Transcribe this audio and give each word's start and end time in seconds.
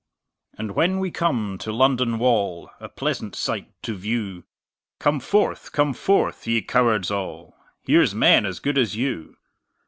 And 0.57 0.71
when 0.73 0.97
we 0.97 1.11
come 1.11 1.59
to 1.59 1.71
London 1.71 2.17
Wall, 2.17 2.71
A 2.79 2.89
pleasant 2.89 3.35
sight 3.35 3.69
to 3.83 3.93
view, 3.93 4.45
Come 4.97 5.19
forth! 5.19 5.71
come 5.73 5.93
forth! 5.93 6.47
ye 6.47 6.63
cowards 6.63 7.11
all: 7.11 7.55
Here's 7.83 8.15
men 8.15 8.43
as 8.47 8.59
good 8.59 8.79
as 8.79 8.95
you. 8.95 9.37